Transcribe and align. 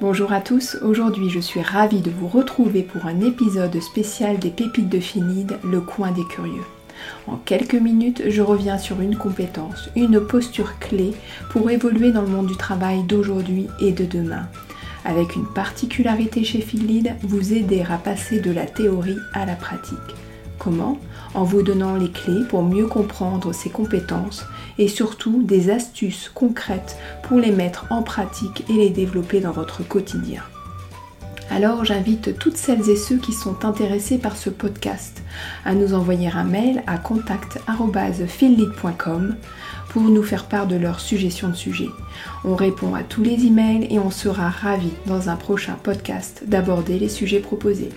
Bonjour 0.00 0.32
à 0.32 0.40
tous, 0.40 0.78
aujourd'hui 0.80 1.28
je 1.28 1.40
suis 1.40 1.60
ravie 1.60 2.00
de 2.00 2.10
vous 2.10 2.26
retrouver 2.26 2.82
pour 2.82 3.04
un 3.04 3.20
épisode 3.20 3.78
spécial 3.82 4.38
des 4.38 4.48
pépites 4.48 4.88
de 4.88 4.98
Finide, 4.98 5.58
le 5.62 5.82
coin 5.82 6.10
des 6.10 6.24
curieux. 6.24 6.64
En 7.26 7.36
quelques 7.36 7.74
minutes, 7.74 8.22
je 8.26 8.40
reviens 8.40 8.78
sur 8.78 9.02
une 9.02 9.16
compétence, 9.16 9.90
une 9.96 10.18
posture 10.18 10.78
clé 10.78 11.12
pour 11.50 11.70
évoluer 11.70 12.12
dans 12.12 12.22
le 12.22 12.28
monde 12.28 12.46
du 12.46 12.56
travail 12.56 13.02
d'aujourd'hui 13.02 13.66
et 13.78 13.92
de 13.92 14.06
demain. 14.06 14.48
Avec 15.04 15.36
une 15.36 15.46
particularité 15.52 16.44
chez 16.44 16.62
Finlead, 16.62 17.16
vous 17.20 17.52
aider 17.52 17.82
à 17.82 17.98
passer 17.98 18.40
de 18.40 18.52
la 18.52 18.64
théorie 18.64 19.18
à 19.34 19.44
la 19.44 19.54
pratique. 19.54 19.98
Comment 20.60 20.98
En 21.32 21.44
vous 21.44 21.62
donnant 21.62 21.96
les 21.96 22.10
clés 22.10 22.44
pour 22.50 22.62
mieux 22.62 22.86
comprendre 22.86 23.54
ces 23.54 23.70
compétences 23.70 24.44
et 24.78 24.88
surtout 24.88 25.42
des 25.42 25.70
astuces 25.70 26.30
concrètes 26.32 26.98
pour 27.22 27.38
les 27.38 27.50
mettre 27.50 27.86
en 27.88 28.02
pratique 28.02 28.64
et 28.68 28.74
les 28.74 28.90
développer 28.90 29.40
dans 29.40 29.52
votre 29.52 29.82
quotidien. 29.82 30.42
Alors 31.50 31.86
j'invite 31.86 32.38
toutes 32.38 32.58
celles 32.58 32.90
et 32.90 32.96
ceux 32.96 33.16
qui 33.16 33.32
sont 33.32 33.64
intéressés 33.64 34.18
par 34.18 34.36
ce 34.36 34.50
podcast 34.50 35.22
à 35.64 35.74
nous 35.74 35.94
envoyer 35.94 36.28
un 36.28 36.44
mail 36.44 36.82
à 36.86 36.98
contact.finlead.com 36.98 39.36
pour 39.88 40.02
nous 40.02 40.22
faire 40.22 40.44
part 40.44 40.66
de 40.66 40.76
leurs 40.76 41.00
suggestions 41.00 41.48
de 41.48 41.54
sujets. 41.54 41.88
On 42.44 42.54
répond 42.54 42.94
à 42.94 43.02
tous 43.02 43.22
les 43.22 43.46
emails 43.46 43.88
et 43.90 43.98
on 43.98 44.10
sera 44.10 44.50
ravis 44.50 44.92
dans 45.06 45.30
un 45.30 45.36
prochain 45.36 45.78
podcast 45.82 46.42
d'aborder 46.46 46.98
les 46.98 47.08
sujets 47.08 47.40
proposés. 47.40 47.88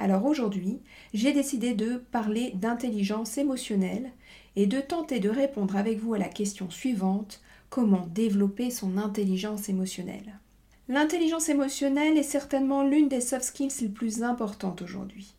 Alors 0.00 0.24
aujourd'hui, 0.24 0.80
j'ai 1.12 1.34
décidé 1.34 1.74
de 1.74 1.96
parler 1.98 2.52
d'intelligence 2.54 3.36
émotionnelle 3.36 4.12
et 4.56 4.64
de 4.64 4.80
tenter 4.80 5.20
de 5.20 5.28
répondre 5.28 5.76
avec 5.76 5.98
vous 5.98 6.14
à 6.14 6.18
la 6.18 6.30
question 6.30 6.70
suivante, 6.70 7.42
comment 7.68 8.06
développer 8.06 8.70
son 8.70 8.96
intelligence 8.96 9.68
émotionnelle 9.68 10.38
L'intelligence 10.88 11.50
émotionnelle 11.50 12.16
est 12.16 12.22
certainement 12.22 12.82
l'une 12.82 13.08
des 13.08 13.20
soft 13.20 13.44
skills 13.44 13.74
les 13.82 13.90
plus 13.90 14.22
importantes 14.22 14.80
aujourd'hui. 14.80 15.34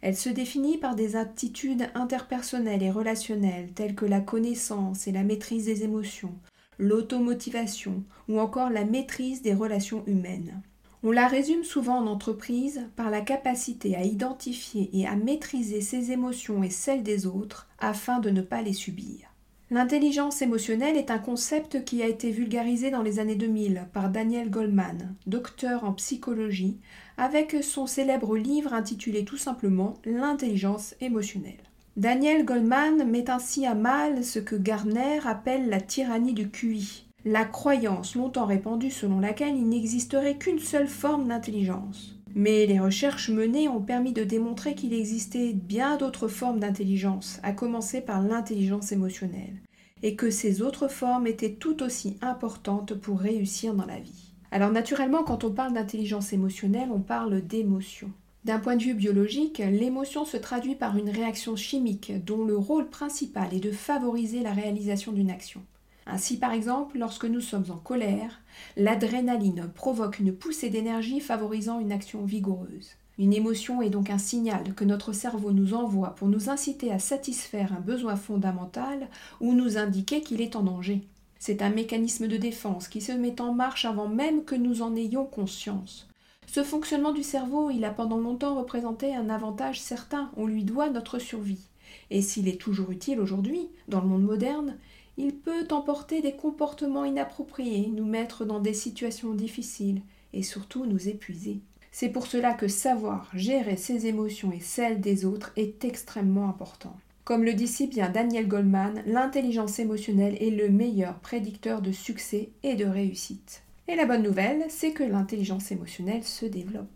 Elle 0.00 0.16
se 0.16 0.28
définit 0.28 0.76
par 0.76 0.96
des 0.96 1.14
aptitudes 1.14 1.88
interpersonnelles 1.94 2.82
et 2.82 2.90
relationnelles 2.90 3.70
telles 3.76 3.94
que 3.94 4.06
la 4.06 4.20
connaissance 4.20 5.06
et 5.06 5.12
la 5.12 5.22
maîtrise 5.22 5.66
des 5.66 5.84
émotions, 5.84 6.34
l'automotivation 6.78 8.02
ou 8.28 8.40
encore 8.40 8.70
la 8.70 8.84
maîtrise 8.84 9.40
des 9.40 9.54
relations 9.54 10.02
humaines. 10.08 10.62
On 11.02 11.12
la 11.12 11.28
résume 11.28 11.64
souvent 11.64 11.96
en 11.96 12.06
entreprise 12.06 12.86
par 12.94 13.08
la 13.08 13.22
capacité 13.22 13.96
à 13.96 14.04
identifier 14.04 14.90
et 14.92 15.06
à 15.06 15.16
maîtriser 15.16 15.80
ses 15.80 16.12
émotions 16.12 16.62
et 16.62 16.68
celles 16.68 17.02
des 17.02 17.26
autres 17.26 17.68
afin 17.78 18.18
de 18.18 18.28
ne 18.28 18.42
pas 18.42 18.60
les 18.60 18.74
subir. 18.74 19.30
L'intelligence 19.70 20.42
émotionnelle 20.42 20.98
est 20.98 21.10
un 21.10 21.18
concept 21.18 21.84
qui 21.84 22.02
a 22.02 22.08
été 22.08 22.30
vulgarisé 22.30 22.90
dans 22.90 23.02
les 23.02 23.18
années 23.18 23.36
2000 23.36 23.86
par 23.94 24.10
Daniel 24.10 24.50
Goldman, 24.50 25.14
docteur 25.26 25.84
en 25.84 25.94
psychologie, 25.94 26.78
avec 27.16 27.56
son 27.62 27.86
célèbre 27.86 28.36
livre 28.36 28.74
intitulé 28.74 29.24
tout 29.24 29.38
simplement 29.38 29.94
L'intelligence 30.04 30.96
émotionnelle. 31.00 31.62
Daniel 31.96 32.44
Goldman 32.44 33.08
met 33.08 33.30
ainsi 33.30 33.64
à 33.64 33.74
mal 33.74 34.22
ce 34.24 34.38
que 34.38 34.56
Gardner 34.56 35.20
appelle 35.24 35.68
la 35.68 35.80
tyrannie 35.80 36.34
du 36.34 36.50
QI, 36.50 37.06
la 37.24 37.44
croyance 37.44 38.14
longtemps 38.14 38.46
répandue 38.46 38.90
selon 38.90 39.20
laquelle 39.20 39.56
il 39.56 39.68
n'existerait 39.68 40.38
qu'une 40.38 40.58
seule 40.58 40.88
forme 40.88 41.28
d'intelligence. 41.28 42.16
Mais 42.34 42.64
les 42.66 42.78
recherches 42.78 43.28
menées 43.28 43.68
ont 43.68 43.82
permis 43.82 44.12
de 44.12 44.24
démontrer 44.24 44.74
qu'il 44.74 44.94
existait 44.94 45.52
bien 45.52 45.96
d'autres 45.96 46.28
formes 46.28 46.60
d'intelligence, 46.60 47.40
à 47.42 47.52
commencer 47.52 48.00
par 48.00 48.22
l'intelligence 48.22 48.92
émotionnelle, 48.92 49.60
et 50.02 50.14
que 50.14 50.30
ces 50.30 50.62
autres 50.62 50.88
formes 50.88 51.26
étaient 51.26 51.54
tout 51.54 51.82
aussi 51.82 52.16
importantes 52.22 52.94
pour 52.94 53.18
réussir 53.18 53.74
dans 53.74 53.86
la 53.86 53.98
vie. 53.98 54.32
Alors 54.52 54.70
naturellement, 54.70 55.22
quand 55.22 55.44
on 55.44 55.50
parle 55.50 55.74
d'intelligence 55.74 56.32
émotionnelle, 56.32 56.88
on 56.92 57.00
parle 57.00 57.42
d'émotion. 57.42 58.10
D'un 58.44 58.58
point 58.58 58.76
de 58.76 58.82
vue 58.82 58.94
biologique, 58.94 59.58
l'émotion 59.58 60.24
se 60.24 60.38
traduit 60.38 60.74
par 60.74 60.96
une 60.96 61.10
réaction 61.10 61.56
chimique 61.56 62.12
dont 62.24 62.44
le 62.44 62.56
rôle 62.56 62.88
principal 62.88 63.52
est 63.52 63.60
de 63.60 63.70
favoriser 63.70 64.42
la 64.42 64.52
réalisation 64.52 65.12
d'une 65.12 65.30
action. 65.30 65.60
Ainsi, 66.06 66.38
par 66.38 66.52
exemple, 66.52 66.98
lorsque 66.98 67.24
nous 67.24 67.40
sommes 67.40 67.70
en 67.70 67.76
colère, 67.76 68.40
l'adrénaline 68.76 69.70
provoque 69.74 70.18
une 70.18 70.34
poussée 70.34 70.70
d'énergie 70.70 71.20
favorisant 71.20 71.78
une 71.78 71.92
action 71.92 72.24
vigoureuse. 72.24 72.90
Une 73.18 73.34
émotion 73.34 73.82
est 73.82 73.90
donc 73.90 74.08
un 74.08 74.18
signal 74.18 74.74
que 74.74 74.84
notre 74.84 75.12
cerveau 75.12 75.52
nous 75.52 75.74
envoie 75.74 76.14
pour 76.14 76.28
nous 76.28 76.48
inciter 76.48 76.90
à 76.90 76.98
satisfaire 76.98 77.74
un 77.74 77.80
besoin 77.80 78.16
fondamental 78.16 79.08
ou 79.40 79.52
nous 79.52 79.76
indiquer 79.76 80.22
qu'il 80.22 80.40
est 80.40 80.56
en 80.56 80.62
danger. 80.62 81.06
C'est 81.38 81.62
un 81.62 81.70
mécanisme 81.70 82.28
de 82.28 82.36
défense 82.36 82.88
qui 82.88 83.00
se 83.00 83.12
met 83.12 83.40
en 83.40 83.52
marche 83.52 83.84
avant 83.84 84.08
même 84.08 84.44
que 84.44 84.54
nous 84.54 84.82
en 84.82 84.96
ayons 84.96 85.26
conscience. 85.26 86.08
Ce 86.46 86.64
fonctionnement 86.64 87.12
du 87.12 87.22
cerveau, 87.22 87.70
il 87.70 87.84
a 87.84 87.90
pendant 87.90 88.18
longtemps 88.18 88.56
représenté 88.56 89.14
un 89.14 89.30
avantage 89.30 89.80
certain, 89.80 90.30
on 90.36 90.46
lui 90.46 90.64
doit 90.64 90.90
notre 90.90 91.18
survie. 91.18 91.68
Et 92.10 92.22
s'il 92.22 92.48
est 92.48 92.60
toujours 92.60 92.90
utile 92.90 93.20
aujourd'hui, 93.20 93.68
dans 93.88 94.00
le 94.00 94.08
monde 94.08 94.24
moderne, 94.24 94.76
il 95.20 95.36
peut 95.36 95.66
emporter 95.70 96.22
des 96.22 96.32
comportements 96.32 97.04
inappropriés, 97.04 97.90
nous 97.92 98.06
mettre 98.06 98.46
dans 98.46 98.58
des 98.58 98.72
situations 98.72 99.34
difficiles 99.34 100.00
et 100.32 100.42
surtout 100.42 100.86
nous 100.86 101.08
épuiser. 101.08 101.60
C'est 101.92 102.08
pour 102.08 102.26
cela 102.26 102.54
que 102.54 102.68
savoir 102.68 103.28
gérer 103.34 103.76
ses 103.76 104.06
émotions 104.06 104.50
et 104.50 104.60
celles 104.60 105.00
des 105.00 105.26
autres 105.26 105.52
est 105.56 105.84
extrêmement 105.84 106.48
important. 106.48 106.96
Comme 107.24 107.44
le 107.44 107.52
dit 107.52 107.68
si 107.68 107.86
bien 107.86 108.08
Daniel 108.08 108.48
Goldman, 108.48 109.02
l'intelligence 109.06 109.78
émotionnelle 109.78 110.38
est 110.40 110.50
le 110.50 110.70
meilleur 110.70 111.18
prédicteur 111.18 111.82
de 111.82 111.92
succès 111.92 112.48
et 112.62 112.74
de 112.74 112.86
réussite. 112.86 113.62
Et 113.88 113.96
la 113.96 114.06
bonne 114.06 114.22
nouvelle, 114.22 114.64
c'est 114.70 114.92
que 114.92 115.04
l'intelligence 115.04 115.70
émotionnelle 115.70 116.24
se 116.24 116.46
développe. 116.46 116.86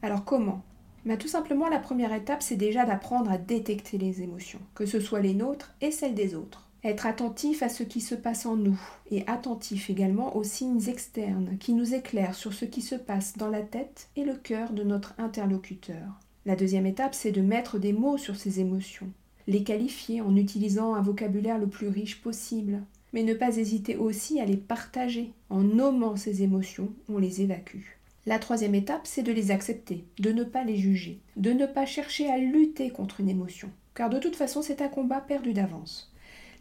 Alors 0.00 0.24
comment? 0.24 0.62
Ben, 1.06 1.18
Tout 1.18 1.28
simplement, 1.28 1.68
la 1.68 1.80
première 1.80 2.12
étape, 2.12 2.42
c'est 2.42 2.54
déjà 2.54 2.84
d'apprendre 2.84 3.32
à 3.32 3.38
détecter 3.38 3.98
les 3.98 4.22
émotions, 4.22 4.60
que 4.76 4.86
ce 4.86 5.00
soit 5.00 5.20
les 5.20 5.34
nôtres 5.34 5.74
et 5.80 5.90
celles 5.90 6.14
des 6.14 6.36
autres. 6.36 6.68
Être 6.84 7.06
attentif 7.06 7.62
à 7.62 7.70
ce 7.70 7.82
qui 7.82 8.02
se 8.02 8.14
passe 8.14 8.44
en 8.44 8.56
nous 8.56 8.78
et 9.10 9.26
attentif 9.26 9.88
également 9.88 10.36
aux 10.36 10.44
signes 10.44 10.86
externes 10.86 11.56
qui 11.58 11.72
nous 11.72 11.94
éclairent 11.94 12.34
sur 12.34 12.52
ce 12.52 12.66
qui 12.66 12.82
se 12.82 12.94
passe 12.94 13.38
dans 13.38 13.48
la 13.48 13.62
tête 13.62 14.08
et 14.16 14.24
le 14.24 14.34
cœur 14.34 14.74
de 14.74 14.82
notre 14.82 15.14
interlocuteur. 15.16 16.20
La 16.44 16.56
deuxième 16.56 16.84
étape, 16.84 17.14
c'est 17.14 17.32
de 17.32 17.40
mettre 17.40 17.78
des 17.78 17.94
mots 17.94 18.18
sur 18.18 18.36
ces 18.36 18.60
émotions, 18.60 19.08
les 19.46 19.64
qualifier 19.64 20.20
en 20.20 20.36
utilisant 20.36 20.94
un 20.94 21.00
vocabulaire 21.00 21.58
le 21.58 21.68
plus 21.68 21.88
riche 21.88 22.20
possible, 22.20 22.82
mais 23.14 23.22
ne 23.22 23.32
pas 23.32 23.56
hésiter 23.56 23.96
aussi 23.96 24.38
à 24.38 24.44
les 24.44 24.58
partager. 24.58 25.32
En 25.48 25.62
nommant 25.62 26.16
ces 26.16 26.42
émotions, 26.42 26.92
on 27.08 27.16
les 27.16 27.40
évacue. 27.40 27.86
La 28.26 28.38
troisième 28.38 28.74
étape, 28.74 29.06
c'est 29.06 29.22
de 29.22 29.32
les 29.32 29.50
accepter, 29.50 30.04
de 30.18 30.32
ne 30.32 30.44
pas 30.44 30.64
les 30.64 30.76
juger, 30.76 31.18
de 31.36 31.52
ne 31.52 31.64
pas 31.64 31.86
chercher 31.86 32.28
à 32.28 32.36
lutter 32.36 32.90
contre 32.90 33.20
une 33.20 33.30
émotion, 33.30 33.70
car 33.94 34.10
de 34.10 34.18
toute 34.18 34.36
façon 34.36 34.60
c'est 34.60 34.82
un 34.82 34.88
combat 34.88 35.22
perdu 35.22 35.54
d'avance 35.54 36.10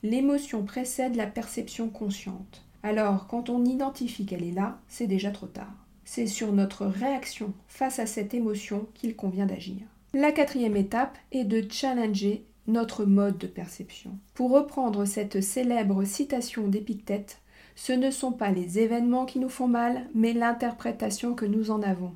l'émotion 0.03 0.63
précède 0.63 1.15
la 1.15 1.27
perception 1.27 1.89
consciente. 1.89 2.65
Alors, 2.83 3.27
quand 3.27 3.49
on 3.49 3.63
identifie 3.63 4.25
qu'elle 4.25 4.43
est 4.43 4.51
là, 4.51 4.79
c'est 4.89 5.07
déjà 5.07 5.31
trop 5.31 5.47
tard. 5.47 5.73
C'est 6.03 6.27
sur 6.27 6.51
notre 6.51 6.85
réaction 6.85 7.53
face 7.67 7.99
à 7.99 8.05
cette 8.05 8.33
émotion 8.33 8.87
qu'il 8.93 9.15
convient 9.15 9.45
d'agir. 9.45 9.77
La 10.13 10.33
quatrième 10.33 10.75
étape 10.75 11.17
est 11.31 11.45
de 11.45 11.65
challenger 11.71 12.45
notre 12.67 13.05
mode 13.05 13.37
de 13.37 13.47
perception. 13.47 14.11
Pour 14.33 14.51
reprendre 14.51 15.05
cette 15.05 15.41
célèbre 15.41 16.03
citation 16.03 16.67
d'Épictète, 16.67 17.39
ce 17.75 17.93
ne 17.93 18.11
sont 18.11 18.33
pas 18.33 18.51
les 18.51 18.79
événements 18.79 19.25
qui 19.25 19.39
nous 19.39 19.49
font 19.49 19.67
mal, 19.67 20.09
mais 20.13 20.33
l'interprétation 20.33 21.33
que 21.33 21.45
nous 21.45 21.71
en 21.71 21.81
avons. 21.81 22.13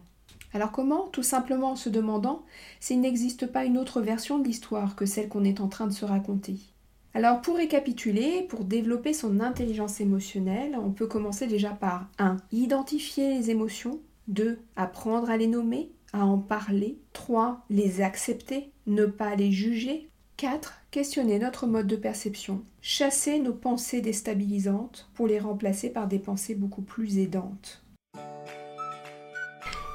Alors 0.53 0.71
comment? 0.71 1.07
Tout 1.11 1.23
simplement 1.23 1.71
en 1.71 1.75
se 1.75 1.89
demandant 1.89 2.43
s'il 2.79 3.01
n'existe 3.01 3.47
pas 3.47 3.65
une 3.65 3.77
autre 3.77 4.01
version 4.01 4.39
de 4.39 4.47
l'histoire 4.47 4.95
que 4.95 5.05
celle 5.05 5.29
qu'on 5.29 5.43
est 5.43 5.61
en 5.61 5.67
train 5.67 5.87
de 5.87 5.93
se 5.93 6.05
raconter. 6.05 6.57
Alors 7.17 7.41
pour 7.41 7.57
récapituler, 7.57 8.43
pour 8.43 8.63
développer 8.63 9.11
son 9.11 9.39
intelligence 9.39 9.99
émotionnelle, 10.01 10.77
on 10.79 10.91
peut 10.91 11.07
commencer 11.07 11.47
déjà 11.47 11.71
par 11.71 12.11
1. 12.19 12.37
Identifier 12.51 13.33
les 13.33 13.49
émotions. 13.49 13.99
2. 14.27 14.59
Apprendre 14.75 15.31
à 15.31 15.35
les 15.35 15.47
nommer, 15.47 15.89
à 16.13 16.27
en 16.27 16.37
parler. 16.37 16.99
3. 17.13 17.65
Les 17.71 18.01
accepter, 18.01 18.71
ne 18.85 19.07
pas 19.07 19.35
les 19.35 19.51
juger. 19.51 20.09
4. 20.35 20.83
Questionner 20.91 21.39
notre 21.39 21.65
mode 21.65 21.87
de 21.87 21.95
perception. 21.95 22.61
Chasser 22.83 23.39
nos 23.39 23.55
pensées 23.55 24.01
déstabilisantes 24.01 25.09
pour 25.15 25.25
les 25.25 25.39
remplacer 25.39 25.89
par 25.89 26.07
des 26.07 26.19
pensées 26.19 26.53
beaucoup 26.53 26.83
plus 26.83 27.17
aidantes. 27.17 27.83